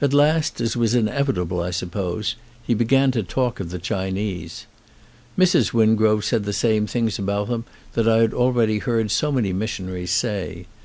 [0.00, 2.34] At last, as was inevitable, I suppose,
[2.64, 4.66] he began to talk of the Chinese.
[5.38, 5.72] Mrs.
[5.72, 9.52] Win grove said the same things about them that I had already heard so many
[9.52, 10.66] missionaries say.